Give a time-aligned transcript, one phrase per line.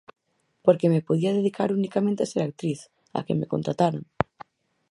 [0.65, 2.79] Porque me podía dedicar unicamente a ser actriz,
[3.13, 4.05] a que me contrataran.